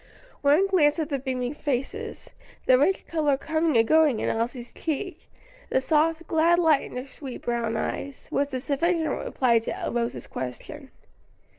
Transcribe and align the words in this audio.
One 0.41 0.65
glance 0.65 0.97
at 0.97 1.09
the 1.09 1.19
beaming 1.19 1.53
faces, 1.53 2.31
the 2.65 2.79
rich 2.79 3.05
color 3.05 3.37
coming 3.37 3.77
and 3.77 3.87
going 3.87 4.19
in 4.19 4.29
Elsie's 4.29 4.73
cheek, 4.73 5.29
the 5.69 5.79
soft, 5.79 6.25
glad 6.25 6.57
light 6.57 6.81
in 6.89 6.97
her 6.97 7.05
sweet 7.05 7.43
brown 7.43 7.77
eyes, 7.77 8.27
was 8.31 8.51
a 8.51 8.59
sufficient 8.59 9.07
reply 9.09 9.59
to 9.59 9.89
Rose's 9.93 10.25
question. 10.25 10.89